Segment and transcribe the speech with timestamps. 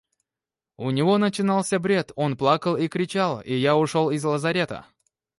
[0.77, 4.87] У него начинался бред, он плакал и кричал, и я ушел из лазарета.